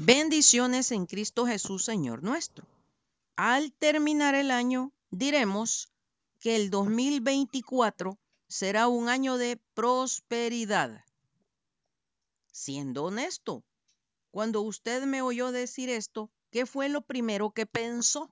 [0.00, 2.64] Bendiciones en Cristo Jesús, Señor nuestro.
[3.34, 5.88] Al terminar el año, diremos
[6.38, 8.16] que el 2024
[8.46, 11.04] será un año de prosperidad.
[12.52, 13.64] Siendo honesto,
[14.30, 18.30] cuando usted me oyó decir esto, ¿qué fue lo primero que pensó?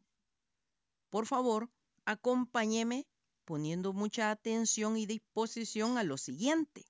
[1.10, 1.68] Por favor,
[2.04, 3.08] acompáñeme
[3.44, 6.86] poniendo mucha atención y disposición a lo siguiente.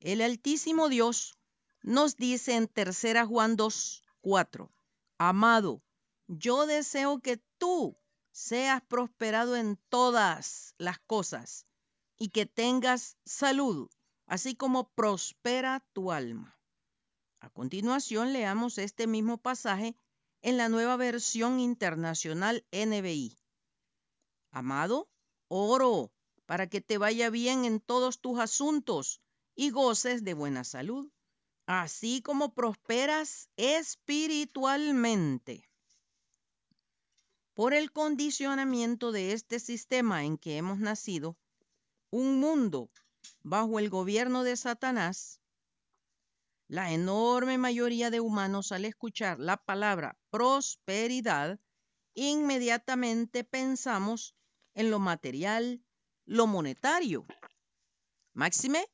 [0.00, 1.37] El Altísimo Dios
[1.88, 4.70] nos dice en tercera Juan 2, 4,
[5.16, 5.82] Amado,
[6.26, 7.96] yo deseo que tú
[8.30, 11.66] seas prosperado en todas las cosas
[12.18, 13.88] y que tengas salud,
[14.26, 16.60] así como prospera tu alma.
[17.40, 19.96] A continuación, leamos este mismo pasaje
[20.42, 23.38] en la nueva versión internacional NBI.
[24.50, 25.08] Amado,
[25.48, 26.12] oro
[26.44, 29.22] para que te vaya bien en todos tus asuntos
[29.54, 31.10] y goces de buena salud
[31.68, 35.68] así como prosperas espiritualmente.
[37.52, 41.36] Por el condicionamiento de este sistema en que hemos nacido,
[42.08, 42.90] un mundo
[43.42, 45.42] bajo el gobierno de Satanás,
[46.68, 51.60] la enorme mayoría de humanos al escuchar la palabra prosperidad,
[52.14, 54.34] inmediatamente pensamos
[54.72, 55.84] en lo material,
[56.24, 57.26] lo monetario.
[58.32, 58.88] Máxime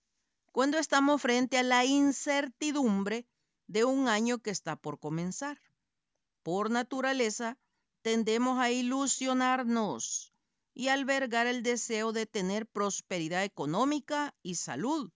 [0.54, 3.26] cuando estamos frente a la incertidumbre
[3.66, 5.60] de un año que está por comenzar.
[6.44, 7.58] Por naturaleza,
[8.02, 10.32] tendemos a ilusionarnos
[10.72, 15.10] y albergar el deseo de tener prosperidad económica y salud,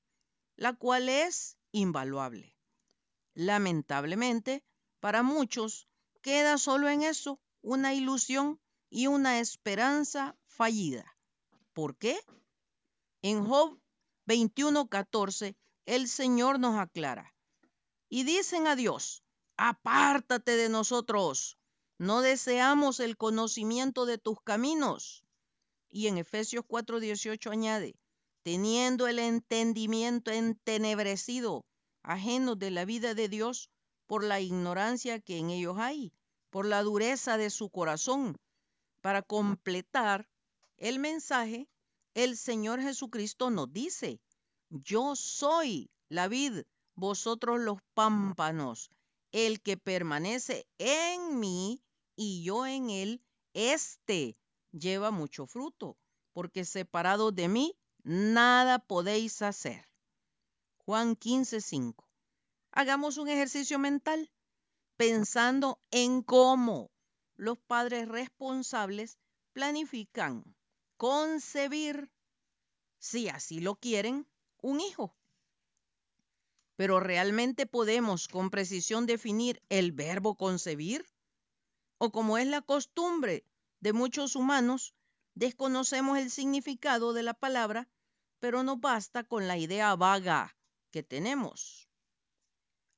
[0.57, 2.57] la cual es invaluable.
[3.35, 4.65] Lamentablemente,
[4.99, 5.87] para muchos
[6.21, 8.59] queda solo en eso una ilusión
[8.91, 11.17] y una esperanza fallida.
[11.75, 12.19] ¿Por qué?
[13.23, 13.79] En Job
[14.29, 17.35] 21:14, el Señor nos aclara.
[18.11, 19.23] Y dicen a Dios,
[19.57, 21.59] apártate de nosotros,
[21.97, 25.25] no deseamos el conocimiento de tus caminos.
[25.89, 27.97] Y en Efesios 4:18 añade,
[28.43, 31.65] teniendo el entendimiento entenebrecido,
[32.03, 33.71] ajeno de la vida de Dios,
[34.07, 36.13] por la ignorancia que en ellos hay,
[36.51, 38.37] por la dureza de su corazón.
[39.01, 40.29] Para completar
[40.77, 41.67] el mensaje,
[42.15, 44.21] el Señor Jesucristo nos dice,
[44.71, 46.63] yo soy la vid,
[46.95, 48.91] vosotros los pámpanos.
[49.31, 51.83] El que permanece en mí
[52.17, 54.37] y yo en él, este
[54.73, 55.97] lleva mucho fruto,
[56.33, 59.87] porque separado de mí, nada podéis hacer.
[60.79, 62.09] Juan 15, 5.
[62.73, 64.31] Hagamos un ejercicio mental
[64.97, 66.91] pensando en cómo
[67.37, 69.19] los padres responsables
[69.53, 70.57] planifican
[70.99, 72.11] concebir,
[72.99, 74.27] si así lo quieren,
[74.61, 75.15] un hijo.
[76.77, 81.07] Pero ¿realmente podemos con precisión definir el verbo concebir?
[81.99, 83.45] O como es la costumbre
[83.81, 84.95] de muchos humanos,
[85.35, 87.89] desconocemos el significado de la palabra,
[88.41, 90.57] pero no basta con la idea vaga
[90.91, 91.89] que tenemos,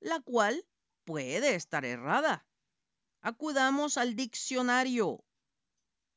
[0.00, 0.66] la cual
[1.04, 2.46] puede estar errada.
[3.20, 5.22] Acudamos al diccionario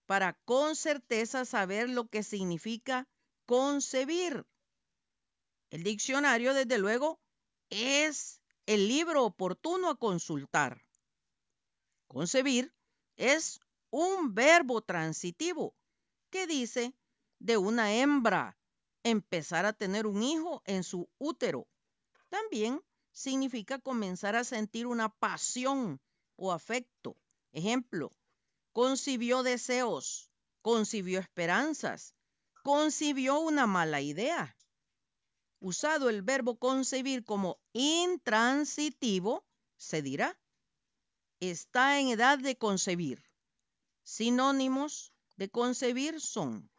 [0.06, 3.08] para con certeza saber lo que significa
[3.46, 4.46] concebir.
[5.70, 7.20] El diccionario, desde luego,
[7.70, 10.82] es el libro oportuno a consultar.
[12.08, 12.74] Concebir
[13.16, 13.60] es
[13.90, 15.76] un verbo transitivo
[16.30, 16.94] que dice
[17.40, 18.58] de una hembra
[19.04, 21.68] empezar a tener un hijo en su útero.
[22.30, 22.82] También
[23.12, 26.02] significa comenzar a sentir una pasión
[26.36, 27.16] o afecto.
[27.52, 28.12] Ejemplo,
[28.74, 30.30] concibió deseos,
[30.62, 32.16] concibió esperanzas,
[32.64, 34.58] concibió una mala idea.
[35.60, 39.46] Usado el verbo concebir como intransitivo,
[39.78, 40.38] se dirá,
[41.40, 43.24] está en edad de concebir.
[44.04, 46.70] Sinónimos de concebir son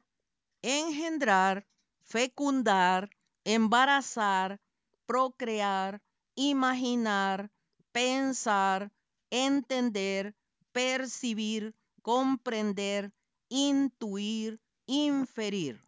[0.63, 1.67] engendrar,
[2.03, 3.11] fecundar,
[3.45, 4.61] embarazar,
[5.07, 6.03] procrear,
[6.35, 7.51] imaginar,
[7.93, 8.91] pensar,
[9.31, 10.35] entender,
[10.73, 11.75] percibir,
[12.05, 13.15] comprender,
[13.49, 15.83] intuir, inferir.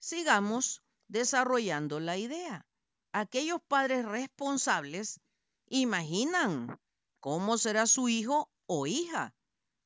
[0.00, 2.66] Sigamos desarrollando la idea.
[3.12, 5.20] Aquellos padres responsables
[5.68, 6.80] imaginan
[7.20, 9.32] cómo será su hijo o hija,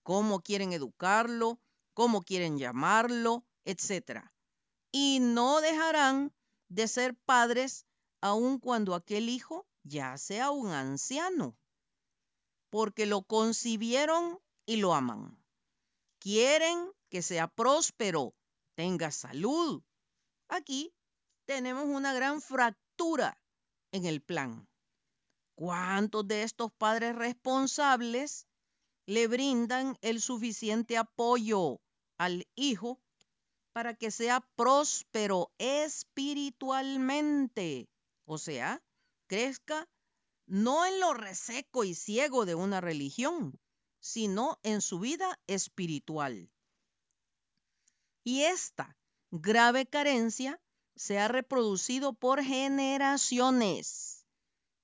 [0.02, 1.61] cómo quieren educarlo,
[1.93, 4.23] cómo quieren llamarlo, etc.
[4.90, 6.32] Y no dejarán
[6.70, 7.84] de ser padres
[8.23, 11.58] aun cuando aquel hijo ya sea un anciano,
[12.70, 14.40] porque lo concibieron
[14.70, 15.37] y lo aman.
[16.20, 18.37] Quieren que sea próspero,
[18.76, 19.82] tenga salud.
[20.46, 20.94] Aquí
[21.44, 23.43] tenemos una gran fractura
[23.90, 24.69] en el plan.
[25.56, 28.46] ¿Cuántos de estos padres responsables
[29.06, 31.81] le brindan el suficiente apoyo
[32.16, 33.00] al hijo
[33.73, 37.88] para que sea próspero espiritualmente?
[38.25, 38.81] O sea,
[39.26, 39.88] crezca
[40.46, 43.58] no en lo reseco y ciego de una religión,
[44.00, 46.50] sino en su vida espiritual.
[48.25, 48.97] Y esta
[49.31, 50.61] grave carencia
[50.97, 54.26] se ha reproducido por generaciones.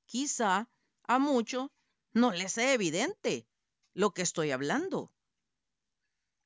[0.06, 0.70] Quizá
[1.02, 1.70] a muchos
[2.12, 3.46] no les sea evidente
[3.92, 5.12] lo que estoy hablando.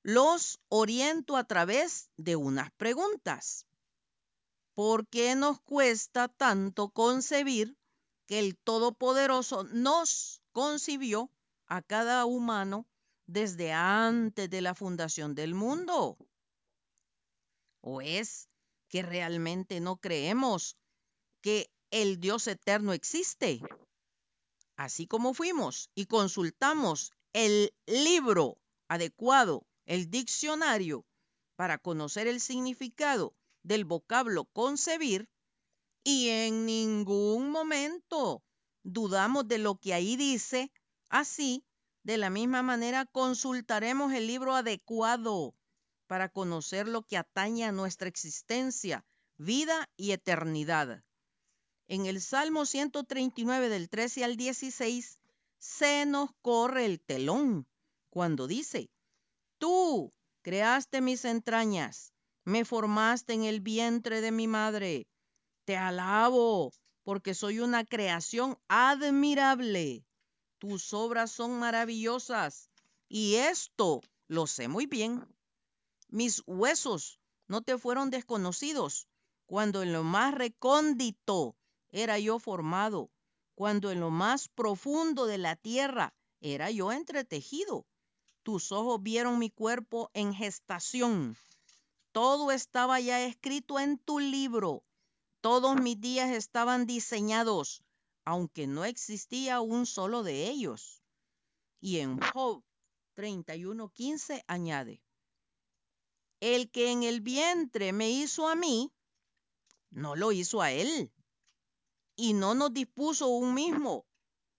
[0.02, 3.66] Los oriento a través de unas preguntas.
[4.74, 7.76] ¿Por qué nos cuesta tanto concebir
[8.26, 11.30] que el Todopoderoso nos concibió
[11.70, 12.86] a cada humano
[13.26, 16.18] desde antes de la fundación del mundo?
[17.80, 18.48] ¿O es
[18.88, 20.76] que realmente no creemos
[21.40, 23.60] que el Dios eterno existe?
[24.76, 28.58] Así como fuimos y consultamos el libro
[28.88, 31.06] adecuado, el diccionario,
[31.54, 35.28] para conocer el significado del vocablo concebir,
[36.02, 38.42] y en ningún momento
[38.82, 40.72] dudamos de lo que ahí dice.
[41.10, 41.64] Así,
[42.04, 45.54] de la misma manera, consultaremos el libro adecuado
[46.06, 49.04] para conocer lo que atañe a nuestra existencia,
[49.36, 51.04] vida y eternidad.
[51.88, 55.18] En el Salmo 139 del 13 al 16
[55.58, 57.66] se nos corre el telón
[58.08, 58.90] cuando dice,
[59.58, 60.12] tú
[60.42, 62.12] creaste mis entrañas,
[62.44, 65.08] me formaste en el vientre de mi madre.
[65.64, 66.72] Te alabo,
[67.02, 70.04] porque soy una creación admirable.
[70.60, 72.70] Tus obras son maravillosas,
[73.08, 75.26] y esto lo sé muy bien.
[76.06, 77.18] Mis huesos
[77.48, 79.08] no te fueron desconocidos,
[79.46, 81.56] cuando en lo más recóndito
[81.90, 83.10] era yo formado,
[83.56, 87.84] cuando en lo más profundo de la tierra era yo entretejido.
[88.44, 91.36] Tus ojos vieron mi cuerpo en gestación.
[92.12, 94.84] Todo estaba ya escrito en tu libro
[95.40, 97.82] todos mis días estaban diseñados,
[98.30, 101.02] aunque no existía un solo de ellos.
[101.80, 102.62] Y en Job
[103.16, 105.02] 31:15 añade,
[106.38, 108.92] el que en el vientre me hizo a mí,
[109.90, 111.10] no lo hizo a él.
[112.14, 114.06] Y no nos dispuso un mismo,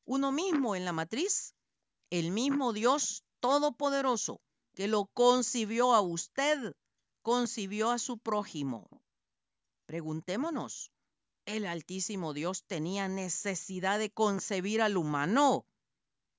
[0.04, 1.56] uno mismo en la matriz,
[2.10, 4.42] el mismo Dios Todopoderoso
[4.76, 6.76] que lo concibió a usted,
[7.22, 8.90] concibió a su prójimo.
[9.86, 10.92] Preguntémonos,
[11.46, 15.66] ¿el Altísimo Dios tenía necesidad de concebir al humano?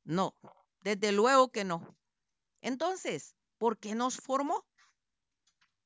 [0.04, 0.34] No,
[0.80, 1.96] desde luego que no.
[2.60, 4.64] Entonces, ¿por qué nos formó?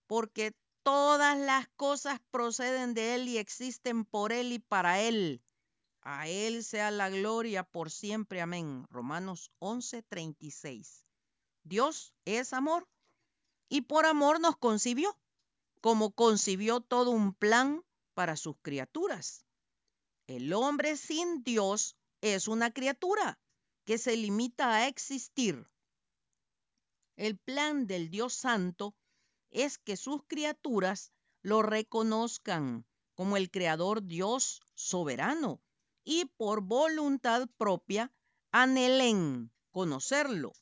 [0.07, 5.43] Porque todas las cosas proceden de Él y existen por Él y para Él.
[6.03, 8.41] A Él sea la gloria por siempre.
[8.41, 8.87] Amén.
[8.91, 11.05] Romanos 11:36.
[11.65, 12.89] Dios es amor
[13.69, 15.19] y por amor nos concibió
[15.87, 17.85] como concibió todo un plan
[18.17, 19.45] para sus criaturas.
[20.27, 23.39] El hombre sin Dios es una criatura
[23.85, 25.69] que se limita a existir.
[27.17, 28.97] El plan del Dios Santo
[29.51, 35.61] es que sus criaturas lo reconozcan como el Creador Dios soberano
[36.03, 38.11] y por voluntad propia
[38.51, 40.55] anhelen conocerlo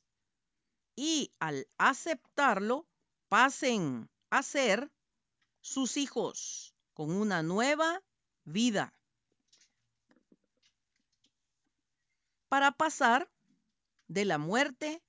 [0.97, 2.89] y al aceptarlo
[3.29, 4.91] pasen a ser
[5.61, 8.03] sus hijos con una nueva
[8.45, 8.95] vida.
[12.49, 13.29] Para pasar
[14.07, 15.03] de la muerte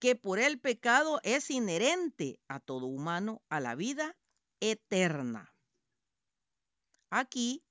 [0.00, 4.16] que por el pecado es inherente a todo humano a la vida
[4.60, 5.54] eterna.
[7.10, 7.62] Aquí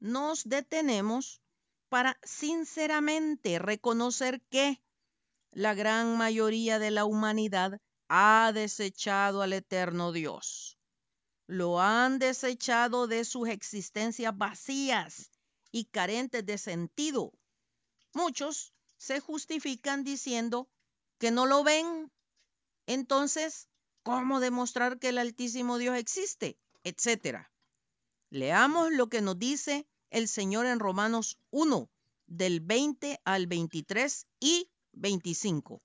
[0.00, 1.40] nos detenemos
[1.88, 4.82] para sinceramente reconocer que
[5.52, 10.78] la gran mayoría de la humanidad ha desechado al eterno Dios
[11.46, 15.30] lo han desechado de sus existencias vacías
[15.70, 17.32] y carentes de sentido.
[18.14, 20.68] Muchos se justifican diciendo
[21.18, 22.10] que no lo ven.
[22.86, 23.68] Entonces,
[24.02, 26.58] ¿cómo demostrar que el Altísimo Dios existe?
[26.84, 27.50] Etcétera.
[28.30, 31.90] Leamos lo que nos dice el Señor en Romanos 1,
[32.26, 35.82] del 20 al 23 y 25.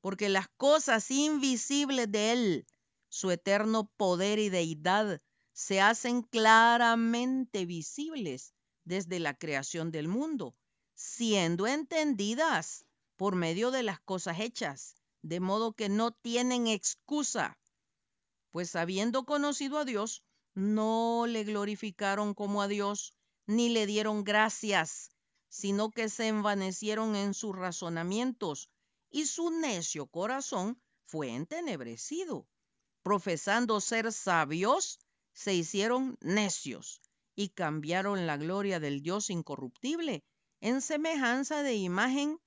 [0.00, 2.66] Porque las cosas invisibles de Él,
[3.08, 5.20] su eterno poder y deidad
[5.52, 10.54] se hacen claramente visibles desde la creación del mundo,
[10.94, 12.84] siendo entendidas
[13.16, 17.58] por medio de las cosas hechas, de modo que no tienen excusa,
[18.50, 20.22] pues habiendo conocido a Dios,
[20.54, 23.14] no le glorificaron como a Dios,
[23.46, 25.10] ni le dieron gracias,
[25.48, 28.70] sino que se envanecieron en sus razonamientos,
[29.10, 32.46] y su necio corazón fue entenebrecido.
[33.06, 34.98] Profesando ser sabios,
[35.32, 37.00] se hicieron necios
[37.36, 40.24] y cambiaron la gloria del Dios incorruptible
[40.60, 42.40] en semejanza de imagen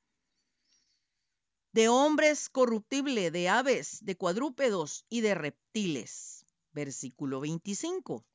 [1.71, 6.45] de hombres corruptible, de aves, de cuadrúpedos y de reptiles.
[6.73, 8.25] Versículo 25.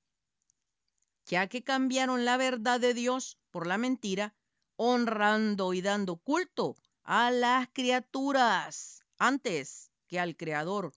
[1.27, 4.35] Ya que cambiaron la verdad de Dios por la mentira,
[4.77, 10.95] honrando y dando culto a las criaturas antes que al Creador,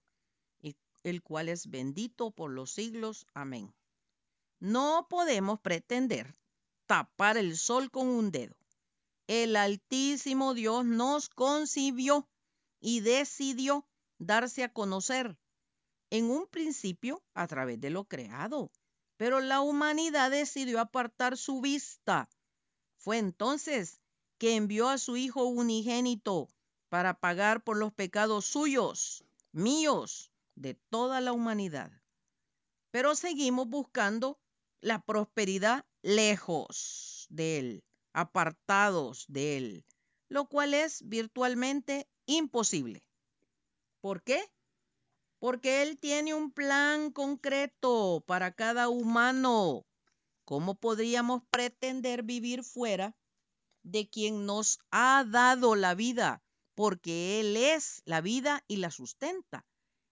[1.03, 3.25] el cual es bendito por los siglos.
[3.33, 3.73] Amén.
[4.59, 6.35] No podemos pretender
[6.85, 8.55] tapar el sol con un dedo
[9.27, 12.29] el Altísimo Dios nos concibió
[12.79, 13.85] y decidió
[14.19, 15.37] darse a conocer
[16.09, 18.71] en un principio a través de lo creado,
[19.17, 22.29] pero la humanidad decidió apartar su vista.
[22.95, 23.99] Fue entonces
[24.37, 26.47] que envió a su Hijo unigénito
[26.87, 31.91] para pagar por los pecados suyos, míos, de toda la humanidad.
[32.91, 34.39] Pero seguimos buscando
[34.81, 37.83] la prosperidad lejos de Él
[38.17, 39.85] apartados de Él,
[40.27, 43.07] lo cual es virtualmente imposible.
[44.01, 44.43] ¿Por qué?
[45.37, 49.85] Porque Él tiene un plan concreto para cada humano.
[50.45, 53.15] ¿Cómo podríamos pretender vivir fuera
[53.83, 56.41] de quien nos ha dado la vida?
[56.73, 59.63] Porque Él es la vida y la sustenta.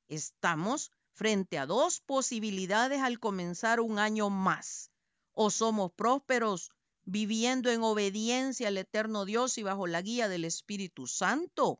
[0.08, 4.92] Estamos frente a dos posibilidades al comenzar un año más.
[5.34, 6.72] O somos prósperos
[7.06, 11.80] viviendo en obediencia al eterno Dios y bajo la guía del Espíritu Santo?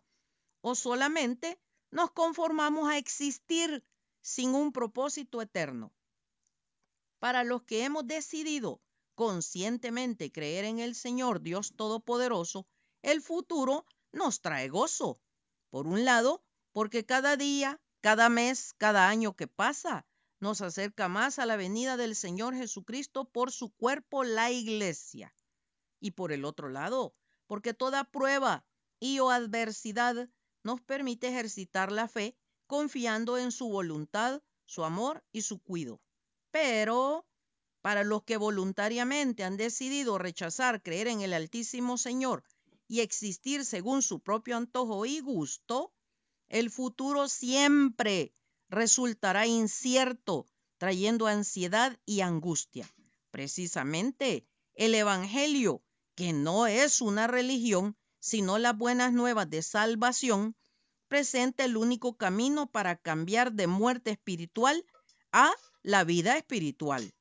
[0.62, 1.60] ¿O solamente
[1.92, 3.84] nos conformamos a existir
[4.22, 5.94] sin un propósito eterno?
[7.20, 8.82] Para los que hemos decidido
[9.16, 12.68] conscientemente creer en el Señor Dios Todopoderoso,
[13.02, 15.20] el futuro nos trae gozo.
[15.70, 20.06] Por un lado, porque cada día, cada mes, cada año que pasa,
[20.40, 25.34] nos acerca más a la venida del Señor Jesucristo por su cuerpo, la iglesia.
[26.00, 27.16] Y por el otro lado,
[27.48, 28.64] porque toda prueba
[29.00, 30.30] y o adversidad
[30.62, 36.00] nos permite ejercitar la fe confiando en su voluntad, su amor y su cuido.
[36.52, 37.26] Pero
[37.82, 42.44] para los que voluntariamente han decidido rechazar creer en el Altísimo Señor
[42.88, 45.95] y existir según su propio antojo y gusto,
[46.50, 48.34] el futuro siempre
[48.70, 50.46] resultará incierto,
[50.78, 52.90] trayendo ansiedad y angustia.
[53.32, 55.84] Precisamente el Evangelio,
[56.16, 60.56] que no es una religión, sino las buenas nuevas de salvación,
[61.08, 64.86] presenta el único camino para cambiar de muerte espiritual
[65.32, 67.14] a la vida espiritual.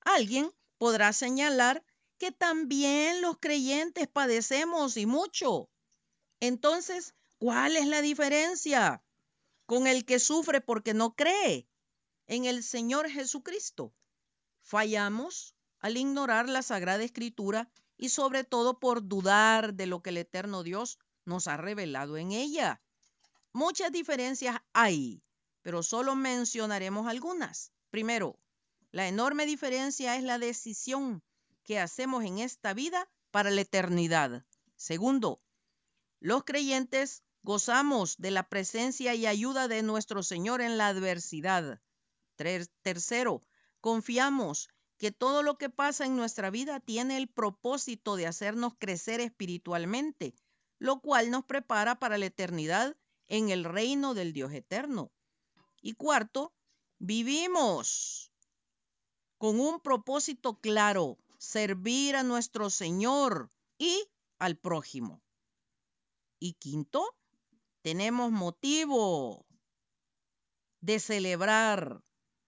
[0.00, 1.84] Alguien podrá señalar
[2.18, 5.68] que también los creyentes padecemos y mucho.
[6.40, 9.02] Entonces, ¿cuál es la diferencia?
[9.66, 11.68] con el que sufre porque no cree
[12.26, 13.92] en el Señor Jesucristo.
[14.62, 20.18] Fallamos al ignorar la Sagrada Escritura y sobre todo por dudar de lo que el
[20.18, 22.80] eterno Dios nos ha revelado en ella.
[23.52, 25.22] Muchas diferencias hay,
[25.62, 27.72] pero solo mencionaremos algunas.
[27.90, 28.38] Primero,
[28.92, 31.22] la enorme diferencia es la decisión
[31.64, 34.44] que hacemos en esta vida para la eternidad.
[34.76, 35.40] Segundo,
[36.20, 41.80] los creyentes Gozamos de la presencia y ayuda de nuestro Señor en la adversidad.
[42.82, 43.46] Tercero,
[43.80, 49.20] confiamos que todo lo que pasa en nuestra vida tiene el propósito de hacernos crecer
[49.20, 50.34] espiritualmente,
[50.80, 52.96] lo cual nos prepara para la eternidad
[53.28, 55.12] en el reino del Dios eterno.
[55.80, 56.52] Y cuarto,
[56.98, 58.32] vivimos
[59.38, 64.04] con un propósito claro, servir a nuestro Señor y
[64.40, 65.22] al prójimo.
[66.40, 67.15] Y quinto,
[67.86, 69.46] tenemos motivo
[70.80, 72.02] de celebrar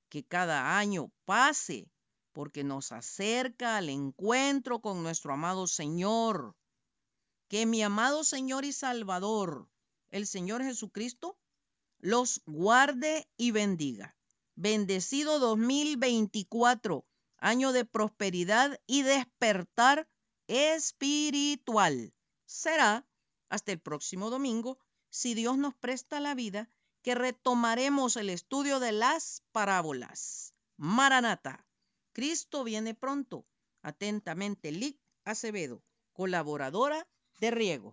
[0.08, 1.88] que cada año pase
[2.32, 6.56] porque nos acerca al encuentro con nuestro amado Señor.
[7.46, 9.68] Que mi amado Señor y Salvador,
[10.10, 11.38] el Señor Jesucristo,
[12.00, 14.16] los guarde y bendiga.
[14.56, 20.08] Bendecido 2024, año de prosperidad y despertar
[20.48, 22.12] espiritual.
[22.44, 23.06] Será
[23.50, 26.68] hasta el próximo domingo si Dios nos presta la vida,
[27.02, 30.54] que retomaremos el estudio de las parábolas.
[30.76, 31.66] Maranata.
[32.12, 33.46] Cristo viene pronto.
[33.82, 37.06] Atentamente, Lic Acevedo, colaboradora
[37.40, 37.86] de Riego.